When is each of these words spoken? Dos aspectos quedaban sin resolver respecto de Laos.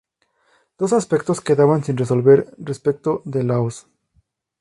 Dos 0.79 0.93
aspectos 0.93 1.41
quedaban 1.41 1.83
sin 1.83 1.95
resolver 1.95 2.47
respecto 2.57 3.21
de 3.23 3.43
Laos. 3.43 3.85